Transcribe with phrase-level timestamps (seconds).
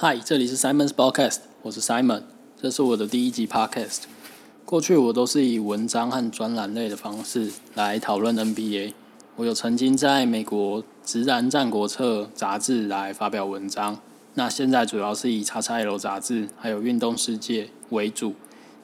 [0.00, 2.22] 嗨，这里是 Simon's Podcast，我是 Simon，
[2.56, 4.02] 这是我的第一集 Podcast。
[4.64, 8.92] 过去我都是以文章和专栏类的方式来讨论 NBA。
[9.34, 13.98] 我有曾经在美国《直男战国策》杂志来发表文章，
[14.34, 18.34] 那现在主要是以《叉叉 L》杂志还有《运动世界》为主。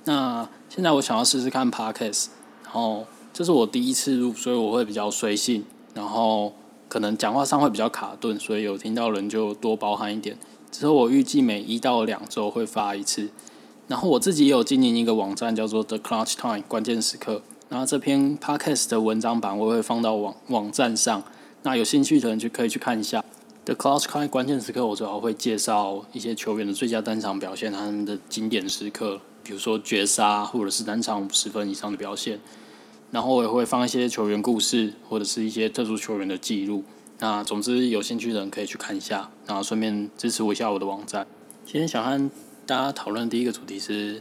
[0.07, 2.27] 那现在我想要试试看 Podcast，
[2.65, 6.55] 然后这是我第一次录，所以我会比较随性，然后
[6.89, 10.37] 可能讲话上会比较卡顿，所以有听到人就多包涵一点。
[10.77, 13.29] 之后我预计每一到两周会发一次，
[13.87, 21.23] 然后我自己也有经营一个网站叫做 The Clutch Time 关键时刻，然后这篇 Podcast 的文章版我会放到网网站上，
[21.63, 23.25] 那有兴趣的人就可以去看一下
[23.65, 24.85] The Clutch Time 关键时刻。
[24.85, 32.41] 我主要会介绍一些球员的最佳单场表现，他们的经典时刻，比如说绝杀或者是单场五十分以上的表现，
[33.13, 36.83] 然后我也会放一些球员故事或者是一些特殊球员的记录。
[37.25, 41.27] 那总之，有兴趣的人可以去看一下，然后顺便支持我一下我的网站。
[41.65, 42.31] 今天想和
[42.67, 44.21] 大家讨论第一个主题是，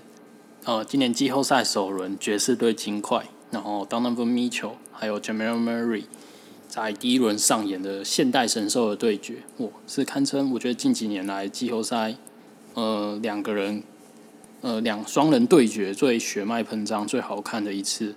[0.63, 6.05] 呃，今年季后赛首轮爵士对金块，然后 Donovan Mitchell 还有 Jamal Murray
[6.70, 12.15] 在第一轮上演的现代神兽的对决，我是堪称我觉得近几年来季后赛，
[12.76, 13.84] 呃，两个人，
[14.62, 18.15] 呃，两双人对决最血脉喷张、最好看的一次。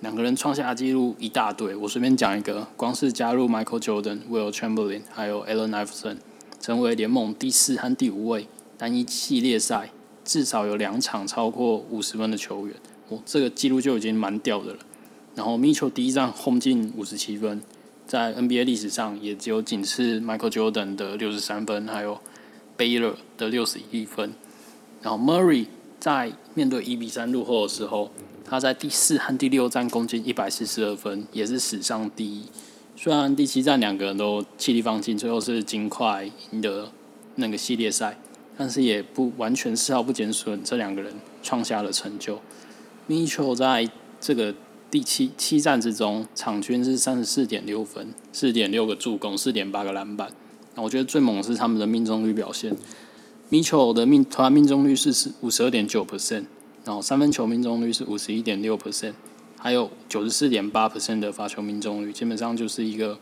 [0.00, 6.18] 两个人创下纪录一大堆，我随便讲一个，光是加入 Michael Jordan、Will Chamberlain 还有 Allen Iverson，
[6.60, 9.90] 成为联盟第四和第五位单一系列赛
[10.24, 12.76] 至少有两场超过五十分的球员，
[13.08, 14.78] 哦，这个记录就已经蛮屌的了。
[15.34, 17.60] 然后 Mitchell 第一战轰进五十七分，
[18.06, 22.20] 在 NBA 历史上也只有仅次 Michael Jordan 的六十三分，还有
[22.76, 24.32] Baylor 的六十一分。
[25.02, 25.66] 然后 Murray
[25.98, 28.12] 在面对一比三落后的时候。
[28.48, 32.44] 他在第四和第六战攻进一百四十二分，也是史上第一。
[32.96, 36.90] 虽然第七战两个人都气力放尽，最后是金块赢得
[37.36, 38.18] 那个系列赛，
[38.56, 42.40] 但是也不完全丝毫不减损这两个人创下了成就。
[43.08, 43.88] Mitchell 在
[44.20, 44.54] 这个
[44.90, 50.32] 第七七战之中，场均是三十四点六分，四点六个助攻，四点八个篮板。
[50.74, 52.76] 那我觉得最猛的是他们的命中率表现。
[53.50, 56.44] Mitchell 的命团命中率是是五十二点九 percent。
[56.88, 59.12] 然后三分球命中率是五十一点六 percent，
[59.58, 63.18] 还有九十四点八 percent 的罚球命中率，基本上就是一个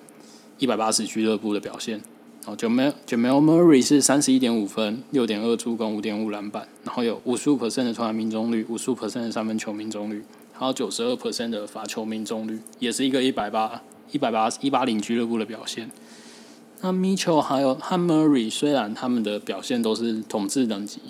[0.60, 2.00] 一百八十俱乐部的表现。
[2.44, 15.90] 然后 Jamal Jamal Murray 是三十一点五分，六点二助攻，五点五篮板，然后有五十五 percent 的投篮命中率，五十五 percent 的三分球命中率，还有九十二 percent 的罚球命中率，也是一个一百八一百八一八零俱乐部的表现。
[16.82, 21.00] 那 Mitchell 还有和 Murray 虽然他们的表现都是统治等级。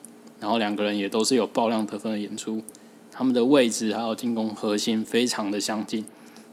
[0.41, 2.63] 然后两个人也都是有爆量得分的演出，
[3.11, 6.05] 他们的位置还有进攻核心非常的相近，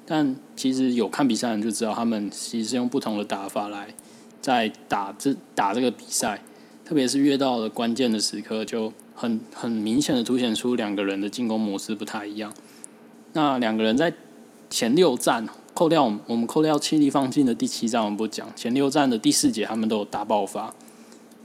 [0.05, 3.93] 但其实有看比赛的人就知道，他们其实是用不同的打法来
[4.41, 6.41] 在打这打这个比赛，
[6.85, 12.53] 特别是越到了关键的时刻，就很很明显的凸显出两个人的进攻模式不太一样。
[13.33, 14.13] 那两个人在
[14.69, 20.73] 前六战扣掉我们扣掉气力放进的第七战我们不讲，前六战的第四节他们都有大爆发。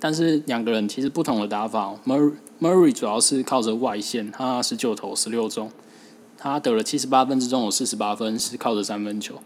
[0.01, 5.73] 但是两个人其实不同的打法，Murray Murray 主要是靠着外线，他十九投十六中，
[6.37, 9.41] 他得了七十八分之中有四十八分是靠着三分球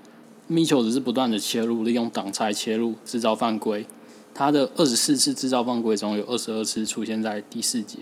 [0.50, 3.86] ，Mitchell 只是不断的切入，利用挡拆切入制造犯规，
[4.34, 8.00] 他的二十四次制造犯规中有二十二次出现在第四节。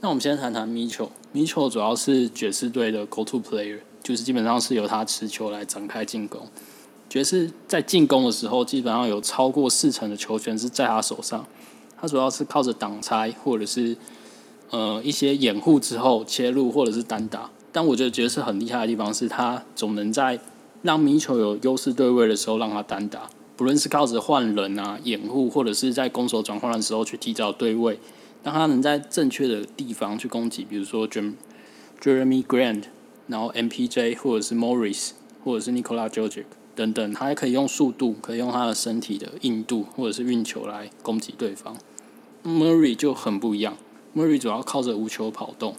[0.00, 6.48] 那我们先谈谈 Mitchell，Mitchell 主要是爵士队的 Go To Player，就是基本上是由他持球来展开进攻，
[7.10, 11.46] 爵士在进攻的时候基本上有超过四成的球权是在他手上。
[12.04, 13.96] 他主要是靠着挡拆，或者是
[14.68, 17.50] 呃一些掩护之后切入，或者是单打。
[17.72, 20.38] 但我觉得爵士很厉害的地方是他总能在
[20.82, 27.98] 让米球有优势对位的时候让他单打，不论是靠着换人啊掩护，或者是在攻守转换的时候去提早对位，
[28.42, 30.62] 让他能在正确的地方去攻击。
[30.62, 32.82] 比如说 Jeremy Grant，
[33.28, 35.12] 然后 MPJ，或者是 Morris，
[35.42, 36.44] 或者是 Nikola Jokic。
[36.76, 41.76] 等等，他还可以用速度，可以用他的身体的硬度，或者是运球来攻击对方。
[42.44, 43.76] Murray 就很不一样
[44.14, 45.74] ，Murray 主要靠着无球跑动，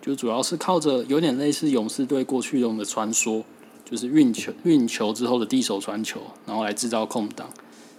[0.00, 3.44] 就主要是靠着有点类似勇士队过去用的传说，
[3.84, 7.50] 就是运球运球之后的地手传球，然后来制造空档。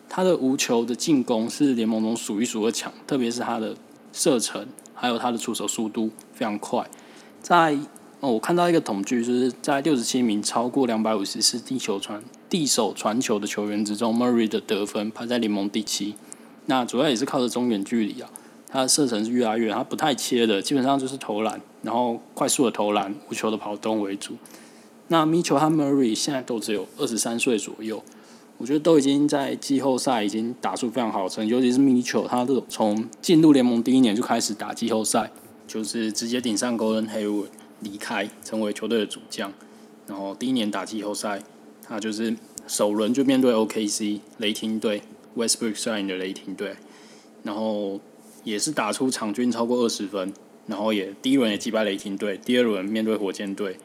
[0.10, 3.76] 他的无球的进攻是联盟中数一数二强，特别是他的
[4.12, 6.90] 射程，还有他的出手速度非常快，
[7.42, 7.78] 在。
[8.20, 16.16] 哦，我看到一个统计，就是在六十七名超过两百五十次地球传地手传球的球员之中，Murray 的得分排在联盟第七。
[16.68, 18.30] 那主要也是靠着中远距离啊，
[18.70, 24.36] 他的射程是越来越，他不太切的，基本上就是投篮，然后快速的投篮，无球的跑动为主。
[25.08, 28.04] 那 Mitchell 和 Murray 现在都只有二十三岁左右，
[28.58, 35.32] 我觉得都已经在季后赛已经打出非常好成绩，尤其是米球，他这种从进入联盟第一年就开始打季后赛，
[35.66, 37.48] 就是直接顶上 Golden Hayward
[37.80, 39.54] 离开，成为球队的主将。
[40.06, 41.42] 然后第一年打季后赛，
[41.88, 42.36] 他就是
[42.68, 45.04] 首轮就面对 OKC 雷霆队
[45.38, 46.76] ，Westbrook 率领的雷霆队，
[47.44, 48.02] 然后
[48.44, 50.34] 也是打出场均超过二十分，
[50.66, 53.78] 然后也第一轮也击败雷霆队，第二轮面对火箭队。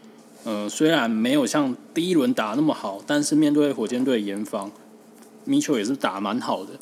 [0.44, 4.72] 呃，虽然没有像第一轮打那么好，但是面对火箭队严防
[5.46, 6.72] ，，Mitchell 也是打蛮好的，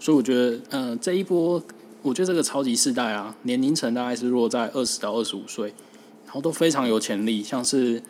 [0.00, 1.62] 所以我觉得，呃，这一波，
[2.02, 5.72] 我觉得这个超级世代啊，年龄层大概是落在二十到二十五岁，
[6.24, 7.44] 然后都非常有潜力。
[7.44, 8.02] 像是，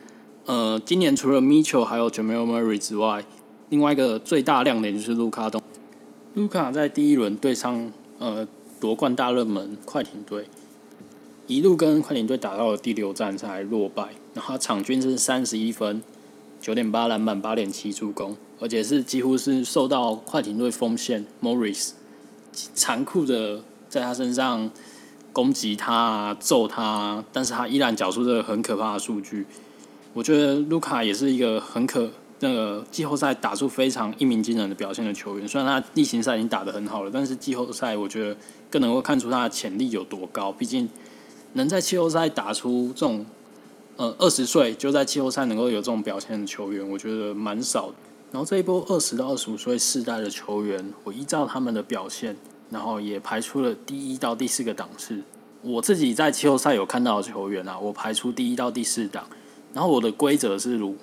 [0.47, 3.23] 呃，今年除了 Mitchell 还有 Jamal Murray 之外，
[3.69, 5.61] 另外一个最大亮点就是卢卡东。
[6.37, 8.47] 卢卡在第一轮对上呃
[8.79, 10.45] 夺冠大热门快艇队。
[11.47, 16.03] 一路跟快艇队打到了第六战才落败，然后场均是三十一分、
[16.61, 21.93] 九点八篮板、八点七助攻，而且是几乎是受到快艇队锋线 Morris
[22.53, 24.71] 残酷的在他身上
[25.33, 29.47] 攻击他、揍他，但是他依然缴出这个很可怕的数据。
[30.13, 32.11] 我觉得卢卡也是一个很可
[32.41, 35.47] 那个季后赛打出非常一鸣惊人的表现的球员。
[35.47, 38.37] 虽然他例行赛已经打得很好了，但是季后赛我觉得
[38.71, 40.51] 更能够看出他的潜力有多高。
[40.53, 40.89] 毕竟。
[41.53, 43.25] 能在季后赛打出这种，
[43.97, 47.95] 呃，二十岁就在季后赛能够有这种表现的球员，我觉得蛮少。
[48.31, 52.37] 然后这一波二十到二十五岁世代的球员，我依照他们的表现，
[52.69, 55.23] 然后也排出了第一到第四个档次。
[55.63, 59.25] 我自己在季后赛有看到的球员啊，我排出第一到第四档。
[59.73, 60.95] 然后我的规则是如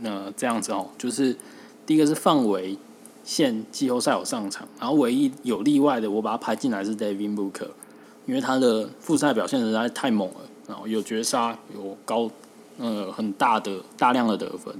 [0.00, 1.36] 那这样子哦，就是
[1.84, 2.76] 第一个是范围
[3.24, 7.68] 限季后赛有上场，然后唯一有例外的，我把它排进来是 David Booker。
[8.26, 10.36] 因为他的复赛表现实在太猛了，
[10.68, 12.30] 然后有绝杀，有高
[12.78, 14.72] 呃很大的大量的得分。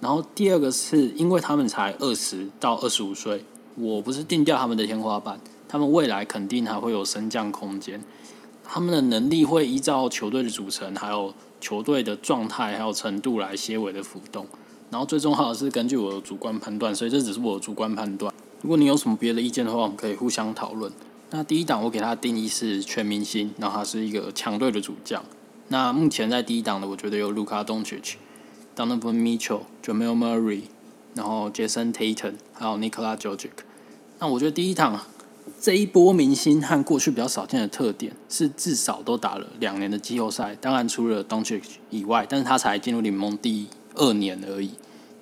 [0.00, 3.44] 然后第二个是因为他们才二十到二十五岁，
[3.74, 5.38] 我不是定掉他们的天花板，
[5.68, 8.02] 他们未来肯定还会有升降空间。
[8.64, 14.46] 他们的能力会依照球队的组成，还有球队的状态还有程度来些微的浮动。
[14.90, 18.32] 然后最重要的是根据我的主观判断，所以这只是我的主观判断。
[18.62, 20.92] 如果你有什么别的意见的话，我们可以互相讨论。
[21.30, 25.24] 那第一档我给他的定义是全明星，然后他是一个强队的主将。
[25.68, 28.16] 那目前在第一档的，我觉得有卢卡东契奇、
[28.76, 30.62] Donovan Mitchell、Jamal Murray，
[31.14, 33.50] 然后 Jason Tatum，还有 Nikola Jokic。
[34.20, 35.00] 那我觉得第一档
[35.60, 40.56] 这一波明星和过去比较少见的特点是，至少都打了两年的季后赛。
[40.60, 44.70] 当然除了 d o n c i c 以外，但是他才进入联盟第二年而已。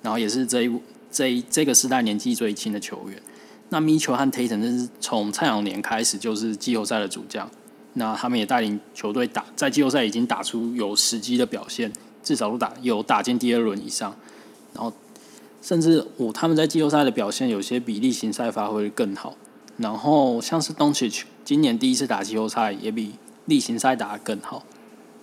[0.01, 0.71] 然后也是这一
[1.11, 3.21] 这一这个时代年纪最轻的球员。
[3.69, 7.49] 那米球和 Tatum 真是从蔡永年开始就是季后赛的主将，
[7.93, 11.91] 那他们也带领球队打在季后赛已经打出有时机的表现，
[12.21, 14.15] 至少都打有打进第二轮以上，
[14.75, 14.93] 然后
[15.63, 19.35] 甚至我他们在季后赛的表现有些比例行赛发挥更好，
[19.77, 23.13] 然后像是 Doncic 今年第一次打季后赛也比
[23.45, 24.63] 例行赛打的更好，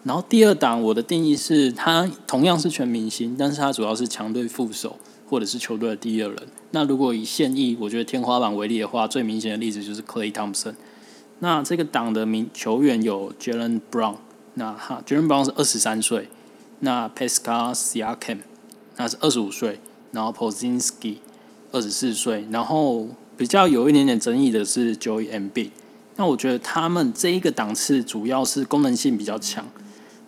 [0.05, 4.97] 然后第二档我的定义是他同样是全明星，但是他主要是强队副手。
[5.31, 6.47] 或者是球队的第二人。
[6.73, 10.75] 那如果以现役，我觉得天花板为例的话，最明显的例子就是 Clay Thompson。
[11.39, 14.17] 那这个党的名球员有 Jalen Brown，
[14.53, 16.29] 那哈 Jalen Brown 是二十三岁。
[16.81, 18.41] 那 Pascal Siakam
[18.99, 19.81] 那是二十五岁。
[20.11, 21.17] 然后 Pozinski
[21.71, 22.47] 二十四岁。
[22.51, 23.07] 然后
[23.43, 25.73] 比较有一点点争议的是 Joey M B。
[26.15, 29.67] 那我觉得他们这一个档次主要是功能性比较强。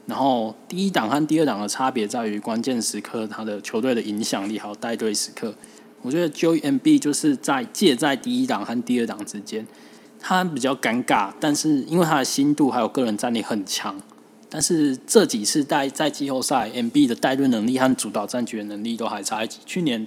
[0.06, 5.54] 然后第一档和第二档的差别在于关键时刻他的球队的影响力还有带队时刻。
[6.02, 9.64] 我觉得 Joey M B 就是在介在第一档和第二档之间，
[10.18, 13.96] 他比较尴尬，但是因为他的心度还有个人战力很强，
[14.50, 19.58] 但是这几次带在季后赛 M B 的带队能力和主导战局的能力都还差一级。
[19.64, 20.04] 去年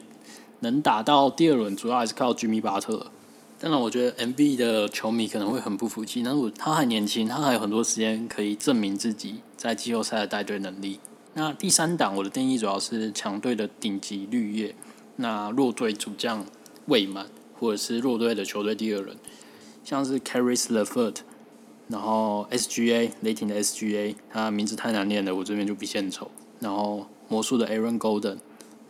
[0.59, 3.07] 能打到第二轮，主要还是靠 Jimmy 巴特。
[3.59, 10.99] 当然，我觉得 M B 的球迷可能会很不服气，但是他还年轻，他还有很多时间可以证明自己在季后赛的带队能力。
[11.33, 14.75] 那第三档，我的定义主要是强队的顶级绿叶，
[15.15, 16.45] 那弱队主将
[16.85, 17.27] 未满，
[17.59, 19.17] 或者是弱队的球队第二轮，
[19.83, 21.23] 像是 c a r r i s l e f e r t
[21.87, 26.29] 然后 S G A 雷霆的 S G A，他名字太难念了，我这边就不献丑。
[26.59, 28.37] 然后魔术的 Aaron Golden，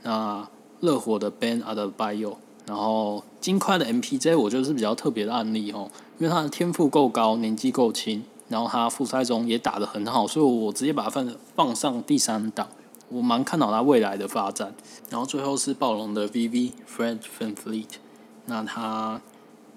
[0.03, 0.47] 那
[0.79, 2.35] 热火的 Ben Adebayo。
[2.65, 12.67] 然后金块的 MPJ 我觉得是比较特别的案例哦，因为他的天赋够高，年纪够轻，然后他复赛中也打得很好，所以我直接把他放放上第三档，
[13.07, 14.75] 我蛮看好他未来的发展。
[15.09, 17.99] 然后最后是暴龙的 VV Fred f a n f l e e t
[18.47, 19.21] 那他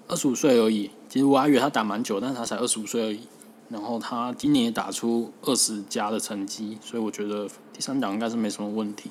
[0.09, 3.21] 二十五岁而已，其实我还以为他打蛮久，但是他才二十五岁而已。
[3.69, 9.09] 然后他今年也打出二十加的成绩，所以我觉得第三档应该是没什么问题。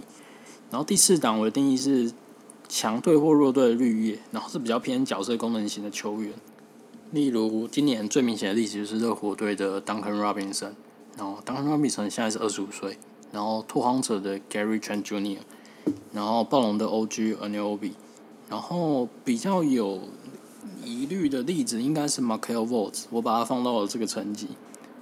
[0.70, 2.12] 然后第四档我的定义是。
[2.72, 6.32] 强队或弱队的绿叶，然后是比较偏角色功能型的球员。
[7.10, 10.70] 例如今年最明显的例子就是热火队的 Duncan Robinson，
[11.16, 12.96] 然后 Duncan Robinson 现在是二十五岁，
[13.32, 15.38] 然后拓荒者的 Gary Trent Jr.，
[16.12, 17.90] 然后暴龙的 OG Anunoby，
[18.48, 20.02] 然后比较有
[20.84, 24.46] 疑虑的例子应该是 Michael v o l t 我把它放到了这个层级。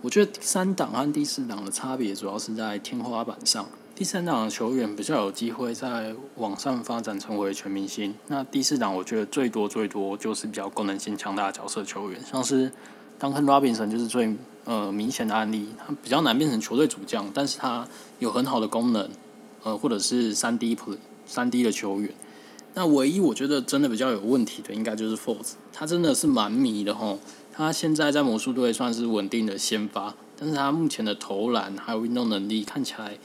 [0.01, 3.67] 我觉得三档和第四档的差别主要是在天花板上。
[3.99, 8.15] 第三档的球员比较有机会在网上发展成为全明星。
[8.29, 12.71] 那第四档我觉得最多最多就是比较功能性强大的角色球员，像是
[13.19, 14.37] Duncan Robinson 就是最
[14.67, 15.67] 呃明显的案例。
[15.77, 17.89] 他比较难变成球队主将，但是他
[18.21, 19.11] 有很好的功能，
[19.65, 20.79] 呃，或者是三 D
[21.27, 22.15] 三 D 的球员。
[22.75, 27.19] 那唯一我觉得真的比较有问题的，应该就是 Force，他真的是蛮迷的吼。
[27.53, 33.19] 他现在在魔术队算是稳定的先发，但是他目前的投篮还有运动能力看起来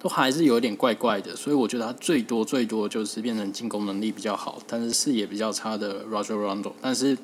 [0.00, 6.72] 都还是有点怪怪的，所以我觉得他最多最多就是变成进攻能力比较好，但是视野比较差的 Roger Rondo。
[6.80, 7.16] 但是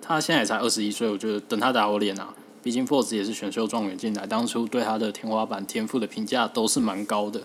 [0.00, 2.32] 他现在才二十一岁，我觉得等他打我脸啊！
[2.62, 7.42] 毕竟 Force 也是选秀状元进来，当初对他的天花板天赋的评价都是蛮高的。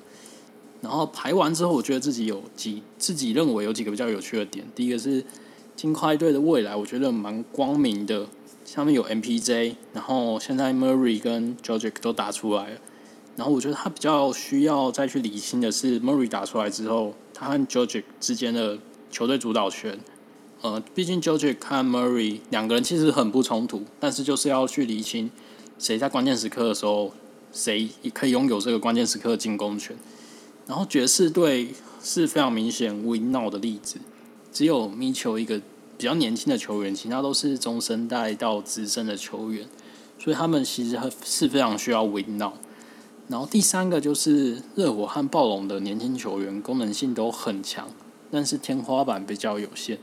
[0.82, 4.64] 然后排完之后，我觉得自己有几自己认为有几个比较有趣的点。
[4.76, 5.26] 第一个是
[5.76, 8.28] 金块队的未来，我觉得蛮光明的。
[8.66, 12.78] 下面有 MPJ，然后现在 Murray 跟 George 都打出来了，
[13.36, 18.78] 然后我觉得他比较需要再去理清的是 Murray 打出来之后，他和 George 之间的
[19.12, 20.00] 球队主导权。
[20.62, 25.30] 呃，毕竟 George 和 Murray 两个人其实很不冲突，但是就是要去理清
[25.78, 27.14] 谁在关键时刻的时候，
[27.52, 29.96] 谁可以拥有这个关键时刻的进攻权。
[30.66, 31.70] 然后爵士队
[32.02, 33.98] 是非常明显 Win Now 的例子，
[34.52, 35.62] 只有米球一个。
[35.98, 39.66] 比较年轻的球员，其他都是中生代到资深的球员，
[40.20, 42.52] 所以他们其实是非常需要 win now。
[43.28, 47.88] 然后第三个就是热火和暴龙的年轻球员，功能性都很强，
[48.32, 49.98] 但是天花板比较有限。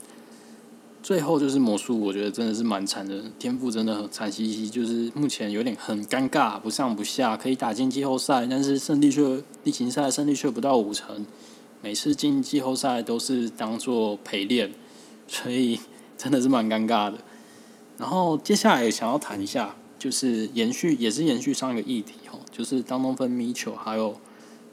[1.02, 11.26] 最后就是魔术，我觉得真的是蛮惨的，天赋真的很惨兮兮，就是目前有点很尴尬，不上不下，可以打进季后赛，但是胜利却例行赛胜利却不到五成，
[11.80, 14.72] 每次进季后赛都是当做陪练。
[15.28, 15.80] 所以
[16.18, 17.18] 真的是蛮尴尬的。
[17.98, 24.20] 然后接下来想要谈一下，就是延续也是延续上一个议题哦，就是当中分米球还有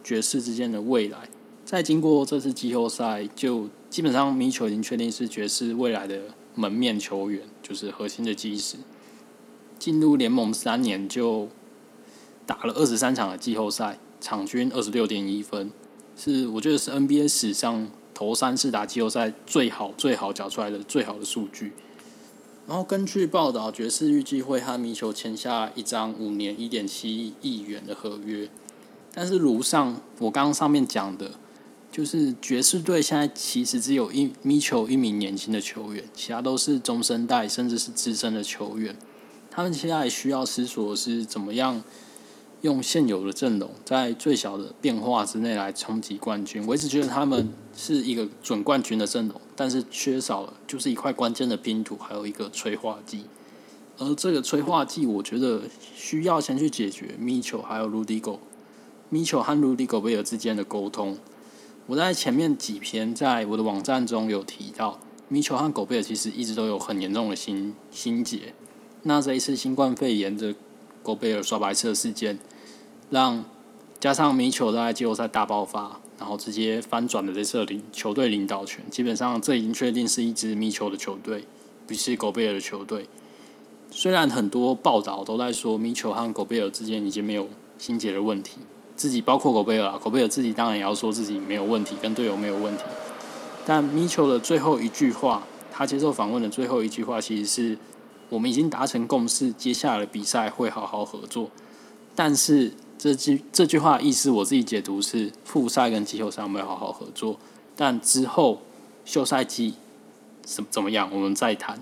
[0.04, 1.30] 爵士之间的未来。
[1.66, 6.22] 在经过这次季后赛，就基本上米球已经确定是爵士未来的
[6.54, 8.76] 门面球员，就是核心的基石。
[9.80, 11.48] 进入联盟三年就
[12.46, 15.72] 打了二十三场的季后赛，场均二十六点一分，
[16.18, 17.90] 是我觉得是 NBA 史上。
[18.12, 21.72] 头三次打季后赛最好最好缴出来的最好的数据，
[22.70, 28.48] 然后根据报道，爵士预计会和米球签下一张五年一点七亿元的合约。
[29.12, 31.32] 但是如上我刚刚上面讲的，
[31.92, 38.96] 就是爵士队现在其实只有一米球一名年轻的球员，其他都是中生代甚至是资深的球员。
[39.50, 41.84] 他们现在需要思索是怎么样。
[42.62, 46.66] 用现有的阵容，在最小的变化之内来冲击冠军。
[46.68, 53.24] 我一直觉得他们是一个准冠军的阵容，但是缺少了就是一块关键的拼图，还有一个催化剂。
[53.98, 55.62] 而这个催化剂，我觉得
[55.96, 58.42] 需要先去解决米球还有卢迪狗，
[59.10, 61.18] 米球和卢迪狗贝尔之间的沟通。
[61.86, 65.00] 我在前面几篇在我的网站中有提到，
[65.30, 68.54] 米球和狗贝尔其实一直都有很严重的心心结。
[69.04, 70.54] 那这一次新冠肺炎的。
[71.02, 72.38] 狗贝尔刷白色事件，
[73.10, 73.44] 让
[74.00, 78.84] 加上米球在季后赛大爆发，然后直接翻转了这次领球队领导权。
[78.90, 81.46] 基本上，这已经确定是一支米球的球队，
[81.88, 83.08] 不是狗贝尔的球队。
[83.92, 88.60] 虽然很多报道都在说米球和狗贝尔之间已经没有心结的问题，
[88.96, 92.84] 自己包括狗贝尔，狗贝尔自己当然也要说自己没有问题，跟队友没有问题。
[93.66, 97.78] 但米球的最后一句话，他接受访问的最后一句话，其实是。
[98.30, 101.50] 我们已经达成共识，接下来的比赛会好好合作。
[102.16, 107.40] 但是这句这句话意思，我自己解读是复赛跟季后赛我们要好好合作，
[107.76, 108.62] 但之后
[109.06, 109.74] 休赛季
[110.44, 111.82] 怎怎么样，我们再谈。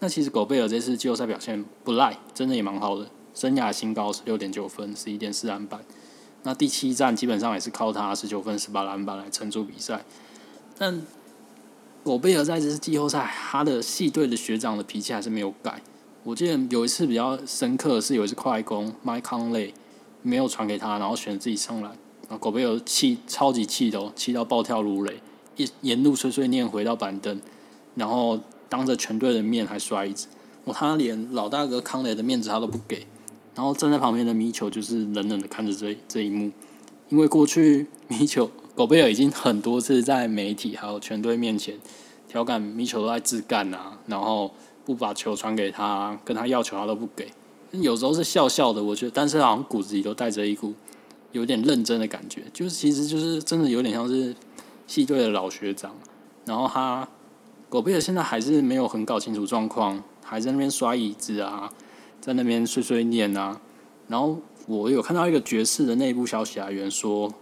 [0.00, 5.80] 那其实狗贝尔这次季后赛表现不赖，真的也蛮好的，生涯新高十六点九分，十一点四篮板。
[6.42, 10.04] 那第七站基本上也是靠他十九分十八篮板来撑住比赛，
[10.78, 11.02] 但。
[12.04, 15.80] 狗贝尔在这次季后赛，他的系队的学长的脾气还是没有改。
[16.22, 19.70] 我记得有一次比较深刻的是，有一次快攻，Mike Conley
[20.20, 21.90] 没有传给他，然后选自己上篮，
[22.28, 25.22] 然后狗贝尔气超级气的，气到暴跳如雷，
[25.56, 27.40] 一沿路碎碎念回到板凳，
[27.94, 30.26] 然后当着全队的面还摔椅子。
[30.64, 33.06] 我他连老大哥康雷的面子他都不给，
[33.54, 36.52] 然后站在旁边的米球就是冷冷的看着这这一幕，
[37.08, 41.78] 因为过去米球狗贝尔已经很多次在媒体还有全队面前
[42.26, 44.52] 调侃米球都在自干啊，然后
[44.84, 47.28] 不把球传给他，跟他要球他都不给。
[47.70, 50.74] 有时候是笑笑的，我觉得，但是好像骨子里都带着一股
[51.30, 54.34] 有点认真的感觉，就是其实就是真的有点像是
[54.88, 55.94] 系队的老学长。
[56.44, 57.08] 然后他
[57.68, 61.72] 狗贝尔现在还是没有很搞清楚状况，还在那边刷椅子啊，
[62.20, 63.60] 在那边碎碎念啊。
[64.08, 67.32] 然后我有看到一个爵士的内部消息来源说。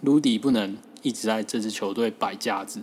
[0.00, 2.80] 卢迪不能一直在这支球队摆架子，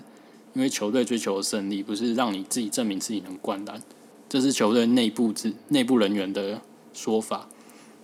[0.54, 3.82] 因为球队追求的胜利不是让你自己证明自己能灌篮，
[4.28, 6.62] 这是球队内部之内部人员的
[6.94, 7.48] 说法。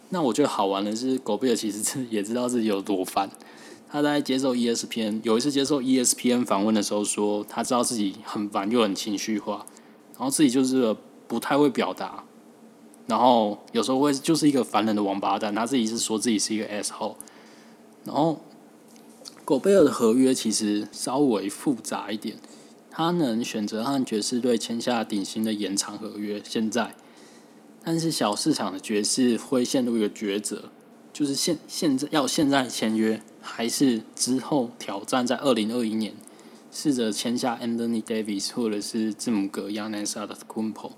[0.09, 3.29] 那我觉得好玩的是，狗贝尔其实是也知道自己有多烦。
[3.89, 9.65] 他在接受 ESPN 有一次接受 ESPN 访问的时候说，他知道自己很烦又很情绪化，
[10.13, 10.95] 然后自己就是
[11.27, 12.23] 不太会表达，
[13.07, 15.53] 然后有时候会就是一个烦人的王八蛋。
[15.53, 17.17] 他自己是说自己是一个 S 后，
[18.05, 18.39] 然后。
[19.43, 22.37] 狗贝尔的合约其实稍微复杂一点，
[22.89, 26.41] 他能选择和爵士队签下顶薪的延长合约。
[26.43, 26.95] 现在，
[27.83, 30.65] 但是小市场的爵士会陷入一个抉择，
[31.11, 36.13] 就是现现在要现在签约，还是之后挑战在二零二一年
[36.71, 40.91] 试着签下 Anthony Davis 或者是字母哥 Yanis a d k u m p o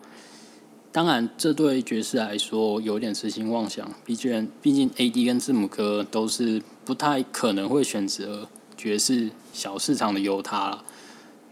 [0.92, 3.92] 当然，这对爵士来说有点痴心妄想。
[4.06, 8.48] 毕竟，毕竟 A.D 跟字母哥都是不太可能会选择
[8.78, 10.84] 爵士小市场的犹他了。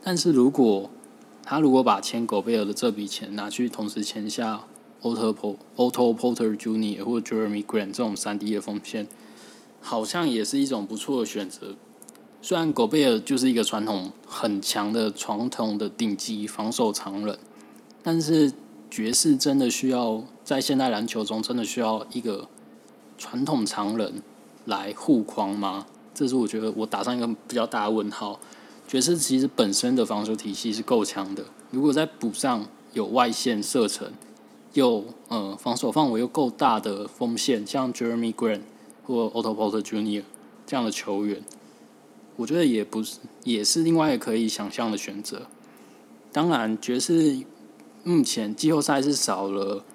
[0.04, 0.90] 但是如果
[1.44, 4.62] 他如果把签狗贝尔的这笔钱拿去同时签下
[5.02, 7.04] Otto Otto Porter Jr.
[7.04, 9.08] 或者 Jeremy Grant 这种三 D 的锋线，
[9.82, 11.76] 好像也是一种不错的选择。
[12.42, 17.38] 虽然狗贝尔就是一个传统很强的传统的顶级防守常人，
[18.04, 18.52] 但是。
[18.94, 22.50] 爵士真的需要在现代篮球中真的需要一个
[23.18, 24.22] 传统常人
[24.66, 25.86] 来护框吗？
[26.14, 28.40] 这是我觉得我打上一个比较大的问号。
[28.88, 34.12] 爵士其实本身的防守体系是够强的，如果再补上有外线射程
[34.74, 38.62] 又呃防守范围又够大的锋线，像 Jeremy Grant
[39.04, 40.24] 或 Otto Porter Jr.
[40.66, 41.44] 这样的球员，
[42.36, 45.48] 我觉得也不是也是另外一个可以想象的选择。
[46.32, 47.46] 当然，爵士。
[48.04, 49.86] 目前季后赛是少了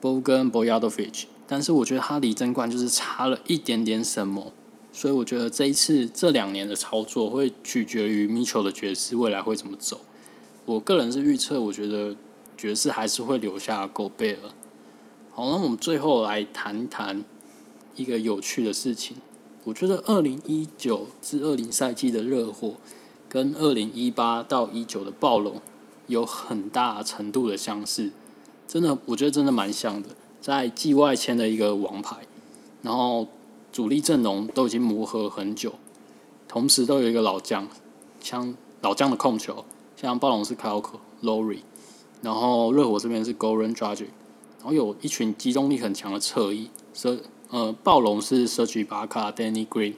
[0.00, 4.52] Bogan Boyadovic，但是我觉得他离争冠就是差了一点点什么，
[4.92, 10.00] 所以我觉得这一次这两年的操作会取决于 Mitchell 的爵士未来会怎么走。
[10.64, 12.16] 我个人是预测，我觉得
[12.56, 14.40] 爵士还是会留下 Go 贝尔。
[15.32, 17.24] 好，那我们最后来谈谈
[17.94, 19.16] 一个有趣的事情。
[19.64, 22.74] 我觉得二零一九至二零赛季的热火
[23.28, 25.60] 跟二零一八到一九的暴龙。
[26.08, 28.12] 有很大程度的相似，
[28.68, 30.10] 真的，我觉得真的蛮像的。
[30.40, 32.16] 在季外签的一个王牌，
[32.82, 33.26] 然后
[33.72, 35.74] 主力阵容都已经磨合很久，
[36.48, 37.68] 同时都有一个老将，
[38.20, 39.64] 像老将的控球，
[39.96, 40.84] 像暴龙是 Kyle
[41.22, 41.60] Lowry，
[42.22, 44.08] 然后热火这边是 Goran Dragic，
[44.58, 47.16] 然后有一群机动力很强的侧翼，所
[47.50, 49.94] 呃暴龙是 Serge b a k a、Danny Green、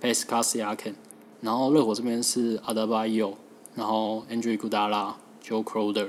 [0.00, 0.94] Pascal Siakam，
[1.40, 3.34] 然后热火这边是 a d a b a y o
[3.74, 5.14] 然后 Andre Iguodala。
[5.40, 6.08] Joe Crowder，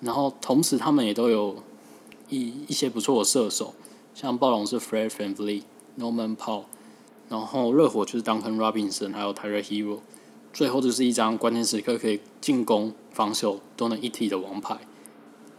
[0.00, 1.60] 然后同时他们也都有
[2.30, 3.74] 一一些不错的射手，
[4.14, 5.62] 像暴龙是 Fred VanVleet、
[5.98, 6.64] Norman Powell，
[7.28, 9.98] 然后热火就是 Duncan Robinson，还有 Tyler Hero，
[10.52, 14.78] 最后就是一张关键时刻可以进攻、防守都能一体的王牌。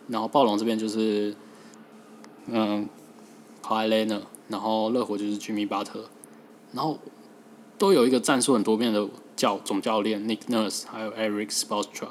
[0.08, 1.36] 然后暴龙这边就是
[2.48, 2.90] 嗯
[3.62, 6.06] k y l e n a 然后热火就是 Jimmy Butler，
[6.74, 6.98] 然后
[7.78, 12.10] 都有一个战术很多变的教总教练 Nick Nurse，还有 Eric Spoelstra。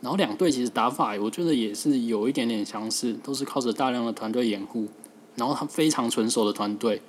[0.00, 4.86] 然后两队其实打法，我觉得也是有一点点相似，都是靠着大量的团队掩护，
[5.34, 7.00] 然后他非常纯熟的团队，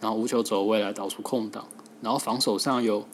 [0.00, 1.66] 然后无球走位来导出空档，
[2.02, 3.06] 然后防守上有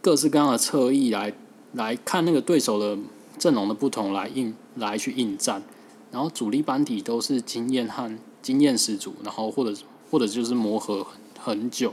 [0.00, 1.32] 各式各样的侧翼来
[1.74, 2.98] 来看那个对手的
[3.38, 5.62] 阵容的不同来应来去应战，
[6.10, 9.78] 然后主力班底都是经验和经验十足，然后或者
[10.10, 11.06] 或者就是磨合
[11.38, 11.92] 很久，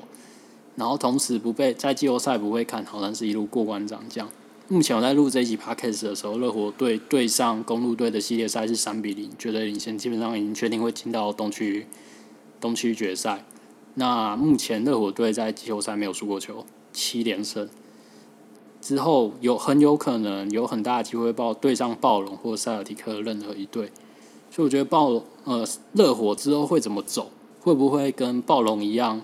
[0.75, 4.27] 然后同时不被在季后赛不会看好，但是一路过关斩将。
[4.71, 11.87] 目前我在录这一集 podcast 的时候，热火队对上公路队的系列赛是三比零，绝对领先，基本上已经确定会进到东区
[12.61, 13.43] 东区决赛。
[13.95, 17.67] 那目前热火队在季后赛没有输过球，七连胜。
[18.79, 23.91] 之后有很有可能有很大的机会报对上暴龙或塞尔提克任何一队，
[24.51, 29.23] 所以我觉得暴呃热火之后会怎么走，会不会跟暴龙一样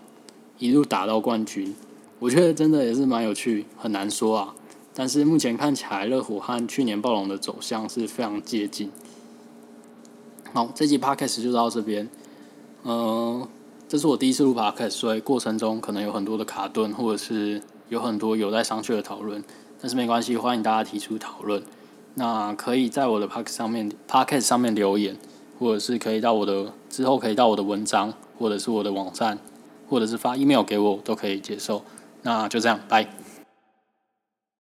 [0.58, 1.76] 一路打到冠军？
[2.18, 4.56] 我觉得真的也是蛮有趣，很难说啊。
[4.98, 8.90] 但是目前看起来，热火和去年暴龙的走向是非常接近。
[10.54, 12.10] 好，这集 podcast 就到这边。
[12.84, 13.46] 嗯，
[13.90, 19.44] 这是我第一次录 podcast，所以过程中可能有很多的卡顿或者是有很多有待商榷的讨论，
[19.82, 21.62] 但是没关系，欢迎大家提出讨论。
[22.14, 25.18] 那可以在我的 p o c k 上面 p o c k e t 上面留言，
[25.60, 29.38] 或者是可以到我的之后可以到我的文章，或者是我的网站，
[29.90, 31.84] 或者是发 email 给我，都可以接受。
[32.22, 33.25] 那就这样，拜。